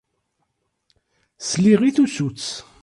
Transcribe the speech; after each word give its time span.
Sliɣ 1.49 1.81
i 1.83 1.91
tusut. 1.95 2.45